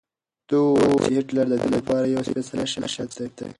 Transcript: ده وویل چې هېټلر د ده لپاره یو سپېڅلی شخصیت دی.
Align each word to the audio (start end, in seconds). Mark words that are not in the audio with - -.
ده 0.49 0.57
وویل 0.61 0.97
چې 1.03 1.09
هېټلر 1.17 1.45
د 1.49 1.55
ده 1.63 1.69
لپاره 1.75 2.05
یو 2.13 2.21
سپېڅلی 2.27 2.65
شخصیت 2.95 3.31
دی. 3.37 3.47